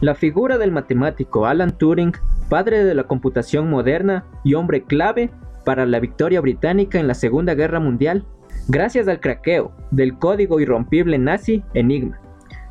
[0.00, 2.12] La figura del matemático Alan Turing,
[2.48, 5.30] padre de la computación moderna y hombre clave
[5.64, 8.24] para la victoria británica en la Segunda Guerra Mundial,
[8.68, 12.20] gracias al craqueo del código irrompible nazi Enigma.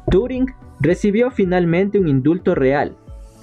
[0.09, 0.47] Turing
[0.79, 2.95] recibió finalmente un indulto real,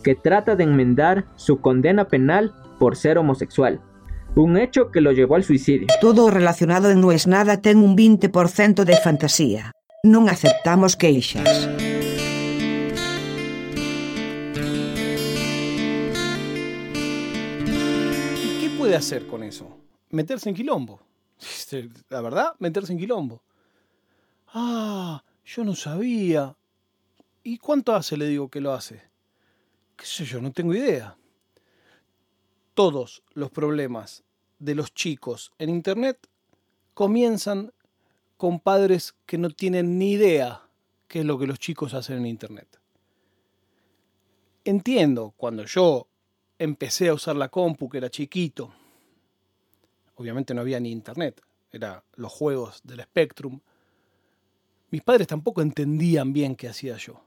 [0.02, 3.80] que trata de enmendar su condena penal por ser homosexual,
[4.34, 5.88] un hecho que lo llevó al suicidio.
[6.00, 9.72] Todo relacionado en No es nada ten un 20% de fantasía.
[10.02, 11.68] Non aceptamos queixas.
[18.94, 19.76] Hacer con eso?
[20.10, 21.00] Meterse en quilombo.
[22.08, 23.42] La verdad, meterse en quilombo.
[24.48, 26.56] Ah, yo no sabía.
[27.42, 29.02] ¿Y cuánto hace, le digo, que lo hace?
[29.96, 30.40] ¿Qué sé yo?
[30.40, 31.16] No tengo idea.
[32.74, 34.24] Todos los problemas
[34.58, 36.28] de los chicos en Internet
[36.94, 37.72] comienzan
[38.36, 40.62] con padres que no tienen ni idea
[41.08, 42.80] qué es lo que los chicos hacen en Internet.
[44.64, 46.08] Entiendo, cuando yo
[46.58, 48.72] empecé a usar la compu, que era chiquito,
[50.16, 51.40] obviamente no había ni Internet,
[51.72, 53.60] eran los juegos del Spectrum,
[54.90, 57.24] mis padres tampoco entendían bien qué hacía yo.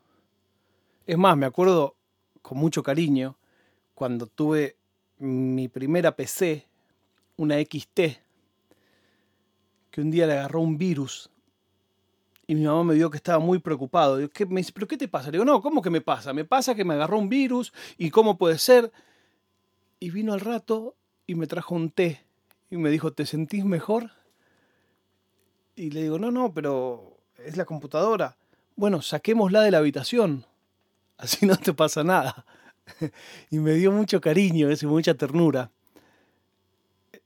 [1.06, 1.98] Es más, me acuerdo
[2.42, 3.38] con mucho cariño
[3.94, 4.78] cuando tuve
[5.18, 6.66] mi primera PC,
[7.36, 8.00] una XT,
[9.92, 11.30] que un día le agarró un virus
[12.50, 14.30] y mi mamá me dijo que estaba muy preocupado.
[14.30, 15.28] ¿qué, me dice, ¿pero qué te pasa?
[15.28, 16.34] Le digo, no, ¿cómo que me pasa?
[16.34, 18.90] Me pasa que me agarró un virus y cómo puede ser.
[20.00, 22.27] Y vino al rato y me trajo un té
[22.70, 24.12] y me dijo, ¿te sentís mejor?
[25.76, 28.38] Y le digo, no, no, pero es la computadora.
[28.76, 30.46] Bueno, saquémosla de la habitación,
[31.18, 32.46] así no te pasa nada.
[33.50, 35.72] y me dio mucho cariño, y mucha ternura.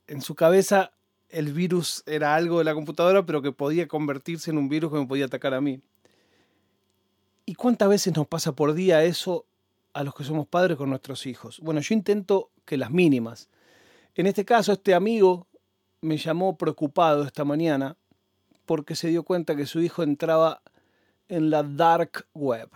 [0.08, 0.92] En su cabeza
[1.32, 5.00] el virus era algo de la computadora, pero que podía convertirse en un virus que
[5.00, 5.82] me podía atacar a mí.
[7.46, 9.46] ¿Y cuántas veces nos pasa por día eso
[9.94, 11.60] a los que somos padres con nuestros hijos?
[11.62, 13.50] Bueno, yo intento que las mínimas.
[14.16, 15.48] En este caso, este amigo
[16.02, 17.98] me llamó preocupado esta mañana
[18.66, 20.62] porque se dio cuenta que su hijo entraba
[21.30, 22.70] en la dark web.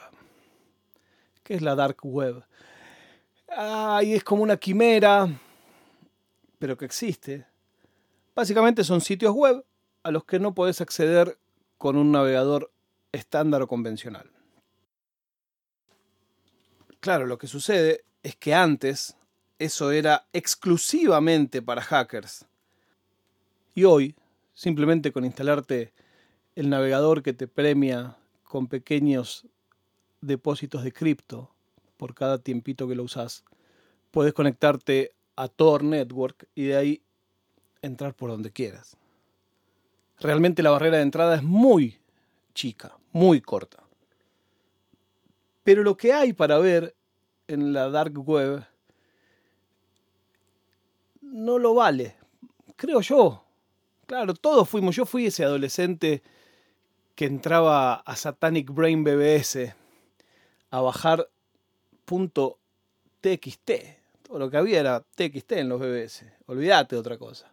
[1.43, 2.43] ¿Qué es la dark web?
[3.49, 5.27] Ay, es como una quimera,
[6.57, 7.45] pero que existe.
[8.33, 9.65] Básicamente son sitios web
[10.03, 11.37] a los que no puedes acceder
[11.77, 12.71] con un navegador
[13.11, 14.31] estándar o convencional.
[16.99, 19.15] Claro, lo que sucede es que antes
[19.59, 22.45] eso era exclusivamente para hackers.
[23.73, 24.15] Y hoy,
[24.53, 25.93] simplemente con instalarte
[26.55, 29.45] el navegador que te premia con pequeños
[30.21, 31.51] depósitos de cripto
[31.97, 33.43] por cada tiempito que lo usas,
[34.11, 37.01] puedes conectarte a Tor Network y de ahí
[37.81, 38.97] entrar por donde quieras.
[40.19, 41.99] Realmente la barrera de entrada es muy
[42.53, 43.83] chica, muy corta.
[45.63, 46.95] Pero lo que hay para ver
[47.47, 48.65] en la dark web
[51.25, 52.15] no lo vale,
[52.75, 53.43] creo yo.
[54.05, 56.21] Claro, todos fuimos, yo fui ese adolescente
[57.15, 59.73] que entraba a Satanic Brain BBS
[60.69, 61.29] a bajar
[62.05, 62.59] punto
[63.21, 63.71] .txt.
[64.21, 66.25] Todo lo que había era TXT en los BBS.
[66.47, 67.51] Olvídate de otra cosa.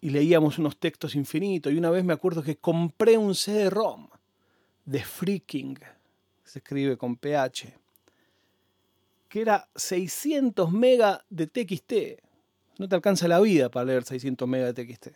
[0.00, 1.72] Y leíamos unos textos infinitos.
[1.72, 4.08] Y una vez me acuerdo que compré un CD-ROM
[4.84, 5.78] de Freaking.
[6.44, 7.74] Se escribe con PH.
[9.28, 12.25] Que era 600 megas de TXT.
[12.78, 15.08] No te alcanza la vida para leer 600 megas de TXT.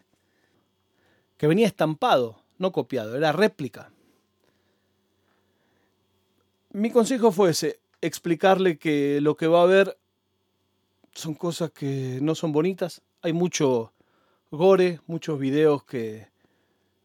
[1.37, 3.93] Que venía estampado, no copiado, era réplica.
[6.73, 9.99] Mi consejo fue ese, explicarle que lo que va a ver
[11.13, 13.03] son cosas que no son bonitas.
[13.23, 13.93] Hay mucho
[14.51, 16.29] gore, muchos videos que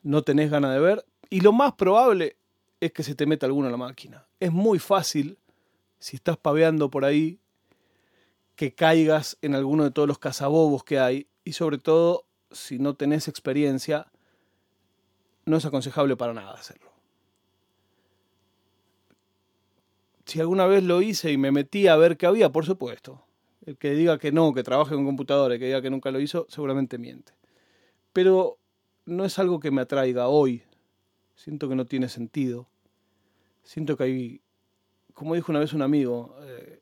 [0.04, 1.06] no tenés ganas de ver.
[1.30, 2.38] Y lo más probable
[2.80, 4.26] es que se te meta alguno a la máquina.
[4.40, 5.38] Es muy fácil,
[6.00, 7.40] si estás paveando por ahí,
[8.56, 11.28] que caigas en alguno de todos los cazabobos que hay.
[11.44, 14.08] Y sobre todo, si no tenés experiencia,
[15.46, 16.92] no es aconsejable para nada hacerlo.
[20.26, 23.24] Si alguna vez lo hice y me metí a ver qué había, por supuesto.
[23.66, 26.20] El que diga que no, que trabaje con computadora, el que diga que nunca lo
[26.20, 27.34] hizo, seguramente miente.
[28.14, 28.58] Pero
[29.06, 30.64] no es algo que me atraiga hoy.
[31.36, 32.68] Siento que no tiene sentido.
[33.64, 34.42] Siento que hay,
[35.14, 36.82] como dijo una vez un amigo, eh,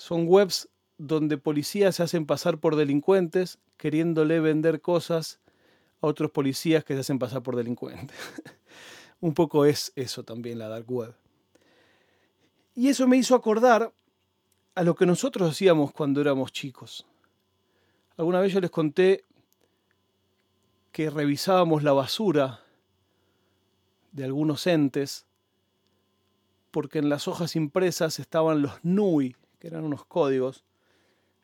[0.00, 5.40] son webs donde policías se hacen pasar por delincuentes queriéndole vender cosas
[6.00, 8.16] a otros policías que se hacen pasar por delincuentes.
[9.20, 11.14] un poco es eso también la dark web.
[12.74, 13.92] Y eso me hizo acordar
[14.74, 17.04] a lo que nosotros hacíamos cuando éramos chicos.
[18.16, 19.26] Alguna vez yo les conté
[20.92, 22.60] que revisábamos la basura
[24.12, 25.26] de algunos entes
[26.70, 30.64] porque en las hojas impresas estaban los NUI, que eran unos códigos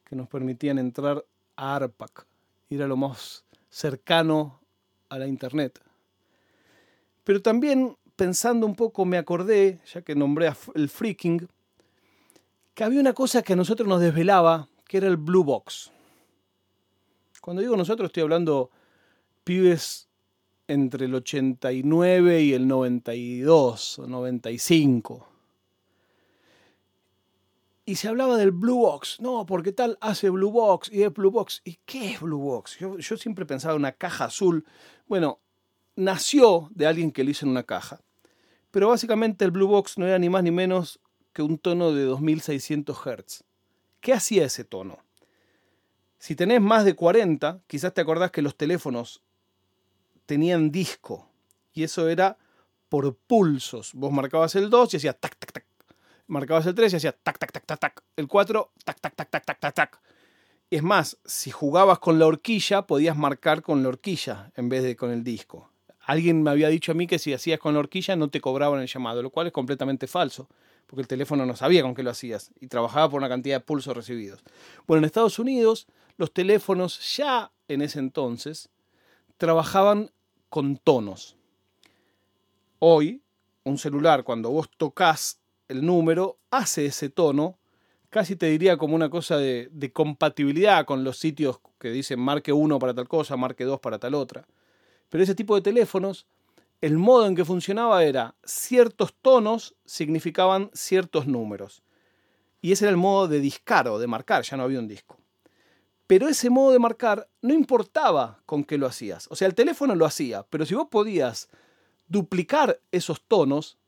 [0.05, 1.25] que nos permitían entrar
[1.55, 2.27] a ARPAC.
[2.71, 4.61] Era lo más cercano
[5.09, 5.81] a la Internet.
[7.23, 11.47] Pero también pensando un poco me acordé, ya que nombré el freaking,
[12.75, 15.93] que había una cosa que a nosotros nos desvelaba, que era el Blue Box.
[17.41, 18.71] Cuando digo nosotros estoy hablando
[19.45, 20.09] pibes
[20.67, 25.36] entre el 89 y el 92 o 95.
[27.89, 29.21] Y se hablaba del Blue Box.
[29.21, 31.63] No, porque tal hace Blue Box y es Blue Box.
[31.65, 32.79] ¿Y qué es Blue Box?
[32.79, 34.67] Yo, siempre pensaba en una caja azul.
[35.07, 35.39] Bueno,
[35.95, 38.01] nació de alguien que lo hizo en una caja.
[38.73, 40.99] Pero básicamente el Blue Box no era ni más ni menos
[41.33, 43.45] que un tono de 2600 Hz.
[44.01, 44.99] ¿Qué hacía ese tono?
[46.19, 49.23] Si tenés más de 40, quizás te acordás que los teléfonos
[50.27, 51.31] tenían disco
[51.73, 52.37] y eso era
[52.89, 53.93] por pulsos.
[53.95, 55.66] Vos marcabas el 2 y hacía tac, tac, tac.
[56.29, 58.05] Marcabas el 3 y hacía tac, tac, tac, tac, tac.
[58.17, 60.01] El 4, tac, tac, tac, tac, tac, tac, tac.
[60.71, 64.97] Es más, si jugabas con la horquilla, podías marcar con la horquilla en vez de
[64.97, 65.71] con el disco.
[66.01, 68.81] Alguien me había dicho a mí que si hacías con la horquilla no te cobraban
[68.81, 70.49] el llamado, lo cual es completamente falso,
[70.87, 73.65] porque el teléfono no sabía con qué lo hacías y trabajaba por una cantidad de
[73.65, 74.43] pulsos recibidos.
[74.87, 75.87] Bueno, en Estados Unidos
[76.17, 78.71] los teléfonos ya en ese entonces
[79.37, 80.11] trabajaban
[80.49, 81.37] con tonos.
[82.79, 83.23] Hoy,
[83.65, 87.59] un celular, cuando vos tocas el número, hace ese tono,
[88.11, 92.79] casi te diría como una cosa de, compatibilidad con los sitios que dicen marque 1
[92.79, 94.47] para tal cosa, marque 2 para tal otra.
[95.09, 96.27] Pero ese tipo de teléfonos,
[96.81, 101.83] el modo en que funcionaba era ciertos tonos significaban ciertos números.
[102.61, 105.19] Y ese era el modo de discar o de marcar, ya no había un disco.
[106.07, 109.27] Pero ese modo de marcar no importaba con qué lo hacías.
[109.31, 111.49] O sea, el teléfono lo hacía, pero si vos podías
[112.09, 113.79] duplicar esos tonos,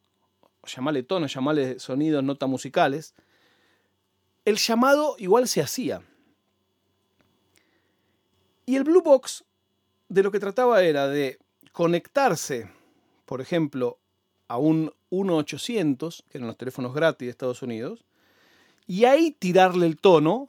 [0.74, 3.14] llamarle tonos, llamarle sonidos, notas musicales,
[4.44, 6.02] el llamado igual se hacía.
[8.66, 9.44] Y el Blue Box
[10.08, 11.38] de lo que trataba era de
[11.72, 12.70] conectarse,
[13.24, 13.98] por ejemplo,
[14.46, 18.04] a un 1800, que eran los teléfonos gratis de Estados Unidos,
[18.86, 20.48] y ahí tirarle el tono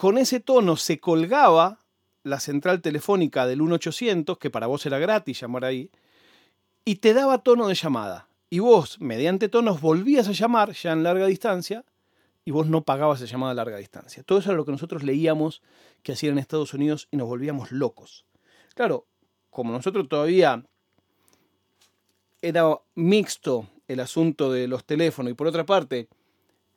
[0.00, 1.78] con ese tono se colgaba
[2.22, 5.90] la central telefónica del 1800, que para vos era gratis llamar ahí,
[6.86, 8.26] y te daba tono de llamada.
[8.50, 11.84] Y vos, mediante tonos, volvías a llamar ya en larga distancia
[12.44, 14.24] y vos no pagabas esa llamada a larga distancia.
[14.24, 15.62] Todo eso era lo que nosotros leíamos
[16.02, 18.26] que hacían en Estados Unidos y nos volvíamos locos.
[18.74, 19.06] Claro,
[19.50, 20.64] como nosotros todavía
[22.42, 26.08] era mixto el asunto de los teléfonos y por otra parte,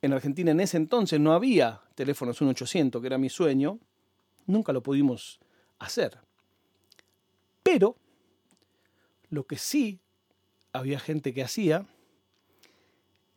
[0.03, 3.79] en Argentina en ese entonces no había teléfonos 1800, que era mi sueño,
[4.45, 5.39] nunca lo pudimos
[5.79, 6.19] hacer.
[7.63, 7.95] Pero
[9.29, 10.02] lo que sí
[10.73, 11.85] había gente que hacía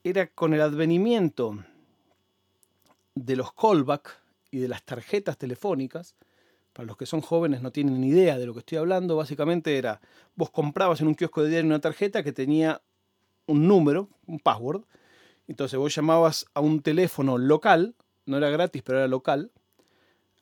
[0.02, 1.58] era con el advenimiento
[3.14, 4.16] de los callback
[4.50, 6.16] y de las tarjetas telefónicas,
[6.72, 9.78] para los que son jóvenes no tienen ni idea de lo que estoy hablando, básicamente
[9.78, 10.00] era,
[10.34, 12.82] vos comprabas en un kiosco de diario una tarjeta que tenía
[13.46, 14.82] un número, un password,
[15.48, 17.94] entonces vos llamabas a un teléfono local,
[18.26, 19.50] no era gratis, pero era local,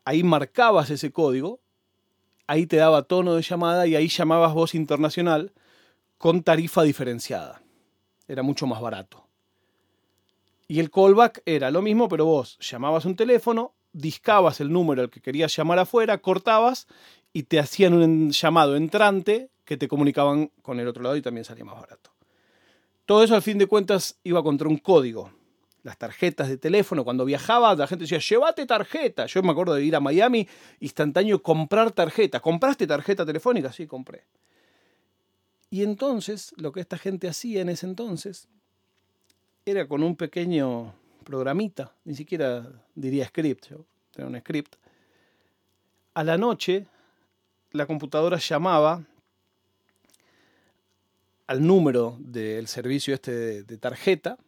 [0.05, 1.61] ahí marcabas ese código,
[2.47, 5.53] ahí te daba tono de llamada y ahí llamabas voz internacional
[6.19, 7.63] con tarifa diferenciada.
[8.27, 9.27] Era mucho más barato.
[10.67, 15.11] Y el callback era lo mismo, pero vos llamabas un teléfono, discabas el número al
[15.11, 16.87] que querías llamar afuera, cortabas
[17.33, 21.45] y te hacían un llamado entrante que te comunicaban con el otro lado y también
[21.45, 22.13] salía más barato.
[23.07, 25.31] Todo eso al fin de cuentas iba contra un código.
[25.83, 29.27] Las tarjetas de teléfono, cuando viajaba, la gente decía, llévate tarjeta.
[29.27, 30.49] Yo me acuerdo de ir a Miami,
[30.81, 32.41] instantáneo, comprar tarjeta.
[32.41, 33.71] ¿Compraste tarjeta telefónica?
[33.71, 34.25] Sí, compré.
[35.75, 38.47] Y entonces, lo que esta gente hacía en ese entonces,
[39.67, 44.77] era con un pequeño programita, ni siquiera diría script, yo tenía un script.
[46.15, 46.87] A la noche,
[47.73, 49.03] la computadora llamaba
[51.49, 54.39] al número del servicio este de, tarjeta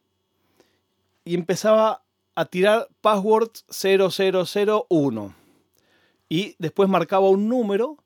[1.24, 2.04] y empezaba
[2.36, 5.34] a tirar password 0001
[6.28, 7.96] y después marcaba un número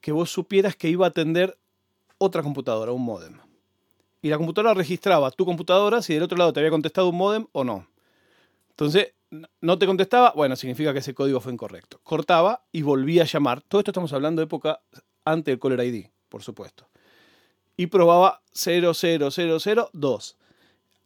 [0.00, 1.56] que vos supieras que iba a atender
[2.20, 3.38] otra computadora, un modem.
[4.22, 7.46] Y la computadora registraba tu computadora si del otro lado te había contestado un modem
[7.52, 7.88] o no.
[8.68, 9.14] Entonces,
[9.60, 12.00] no te contestaba, bueno, significa que ese código fue incorrecto.
[12.02, 13.62] Cortaba y volvía a llamar.
[13.62, 14.80] Todo esto estamos hablando de época
[15.24, 16.90] antes del Caller ID, por supuesto
[17.80, 20.36] y probaba 00002.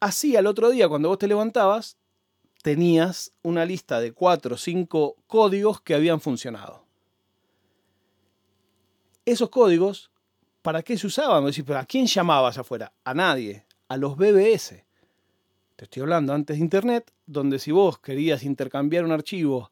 [0.01, 1.99] Así al otro día, cuando vos te levantabas,
[2.65, 6.85] tenías una lista de 4 o 5 códigos que habían funcionado.
[9.25, 10.11] Esos códigos,
[10.65, 11.45] ¿para qué se usaban?
[11.47, 12.91] ¿A quién llamabas afuera?
[13.05, 13.67] A nadie.
[13.87, 14.83] a los BBS.
[15.77, 19.71] Te estoy hablando antes de Internet, donde si vos querías intercambiar un archivo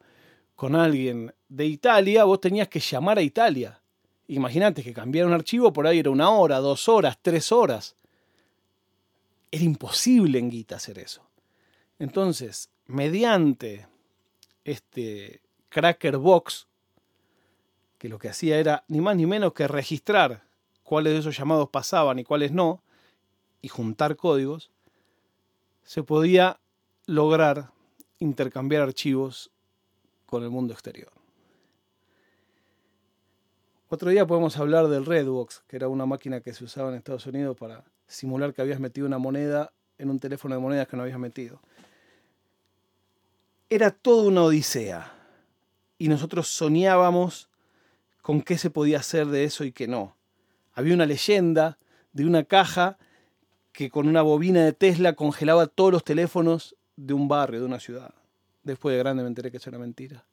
[0.54, 3.80] con alguien de Italia, vos tenías que llamar a Italia.
[4.28, 7.96] Imagínate que cambiar un archivo por ahí era una hora, dos horas, tres horas.
[9.50, 11.26] Era imposible en Guita hacer eso.
[11.98, 13.88] Entonces, mediante
[14.62, 16.66] este Cracker Box,
[17.96, 20.51] que lo que hacía era ni más ni menos que registrar
[20.92, 22.82] cuáles de esos llamados pasaban y cuáles no,
[23.62, 24.70] y juntar códigos,
[25.84, 26.60] se podía
[27.06, 27.70] lograr
[28.18, 29.50] intercambiar archivos
[30.26, 31.10] con el mundo exterior.
[33.88, 37.24] Otro día podemos hablar del Redbox, que era una máquina que se usaba en Estados
[37.24, 41.04] Unidos para simular que habías metido una moneda en un teléfono de monedas que no
[41.04, 41.62] habías metido.
[43.70, 45.10] Era toda una odisea.
[45.96, 47.48] Y nosotros soñábamos
[48.20, 50.16] con qué se podía hacer de eso y qué no.
[50.74, 51.78] Había una leyenda
[52.12, 52.98] de una caja
[53.72, 57.80] que con una bobina de Tesla congelaba todos los teléfonos de un barrio, de una
[57.80, 58.14] ciudad.
[58.62, 60.24] Después de grande me enteré que eso era mentira.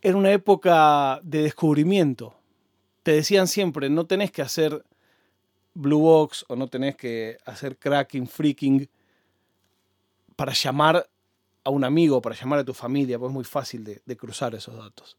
[0.00, 2.34] Era una época de descubrimiento.
[3.02, 4.84] Te decían siempre, no tenés que hacer
[5.74, 8.88] Blue Box o no tenés que hacer cracking, freaking
[10.36, 11.08] para llamar
[11.64, 14.54] a un amigo, para llamar a tu familia, porque es muy fácil de, de cruzar
[14.54, 15.16] esos datos.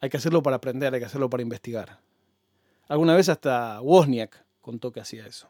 [0.00, 1.98] Hay que hacerlo para aprender, hay que hacerlo para investigar.
[2.88, 5.48] Alguna vez hasta Wozniak contó que hacía eso.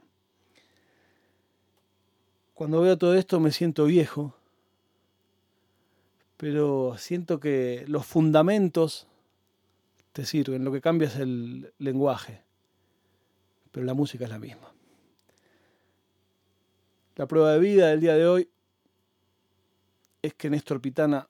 [2.54, 4.34] Cuando veo todo esto me siento viejo,
[6.36, 9.06] pero siento que los fundamentos
[10.12, 12.42] te sirven, lo que cambia es el lenguaje,
[13.70, 14.72] pero la música es la misma.
[17.14, 18.50] La prueba de vida del día de hoy
[20.22, 21.28] es que Néstor Pitana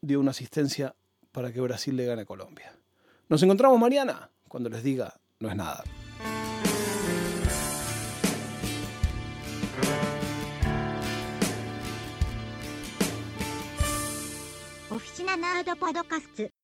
[0.00, 0.94] dio una asistencia
[1.32, 2.76] para que Brasil le gane a Colombia.
[3.28, 5.82] Nos encontramos mañana cuando les diga no es nada.
[14.90, 16.59] Oficina Nerd Podcast